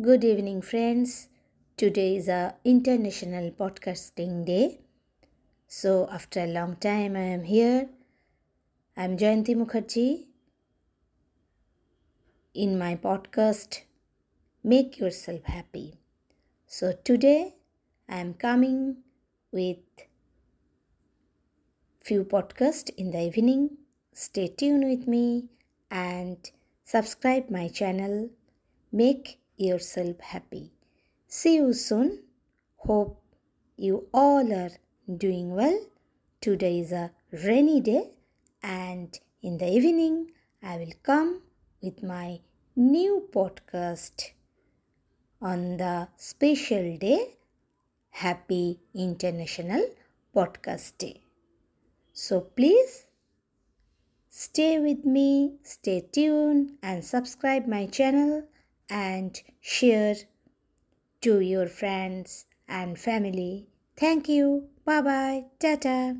Good 0.00 0.22
evening, 0.22 0.62
friends. 0.62 1.28
Today 1.76 2.14
is 2.14 2.28
a 2.28 2.54
International 2.64 3.50
Podcasting 3.50 4.44
Day. 4.46 4.78
So, 5.66 6.08
after 6.12 6.44
a 6.44 6.46
long 6.46 6.76
time, 6.76 7.16
I 7.16 7.26
am 7.36 7.42
here. 7.42 7.88
I 8.96 9.06
am 9.06 9.16
Jayanti 9.16 9.56
Mukherjee 9.56 10.26
in 12.54 12.78
my 12.78 12.94
podcast 12.94 13.80
Make 14.62 15.00
Yourself 15.00 15.42
Happy. 15.42 15.94
So, 16.68 16.92
today 16.92 17.56
I 18.08 18.18
am 18.18 18.34
coming 18.34 18.98
with 19.50 19.82
few 22.00 22.22
podcasts 22.22 22.94
in 22.96 23.10
the 23.10 23.22
evening. 23.22 23.78
Stay 24.12 24.46
tuned 24.46 24.84
with 24.84 25.08
me 25.08 25.48
and 25.90 26.38
subscribe 26.84 27.50
my 27.50 27.66
channel. 27.66 28.30
Make 28.92 29.40
yourself 29.58 30.20
happy. 30.20 30.72
See 31.26 31.56
you 31.56 31.72
soon. 31.72 32.22
Hope 32.76 33.20
you 33.76 34.06
all 34.14 34.52
are 34.52 34.70
doing 35.16 35.54
well. 35.54 35.78
Today 36.40 36.80
is 36.80 36.92
a 36.92 37.10
rainy 37.44 37.80
day, 37.80 38.10
and 38.62 39.18
in 39.42 39.58
the 39.58 39.68
evening, 39.68 40.30
I 40.62 40.76
will 40.76 40.92
come 41.02 41.42
with 41.82 42.02
my 42.02 42.40
new 42.76 43.28
podcast 43.32 44.30
on 45.42 45.76
the 45.76 46.08
special 46.16 46.96
day 46.96 47.36
Happy 48.10 48.80
International 48.94 49.84
Podcast 50.34 50.98
Day. 50.98 51.22
So 52.12 52.40
please 52.40 53.06
stay 54.28 54.78
with 54.78 55.04
me, 55.04 55.58
stay 55.62 56.08
tuned, 56.12 56.78
and 56.82 57.04
subscribe 57.04 57.66
my 57.66 57.86
channel 57.86 58.44
and 58.90 59.40
share 59.60 60.16
to 61.20 61.40
your 61.40 61.66
friends 61.66 62.46
and 62.68 62.98
family. 62.98 63.68
Thank 63.96 64.28
you. 64.28 64.68
Bye 64.84 65.02
bye. 65.02 65.44
Tata. 65.58 66.18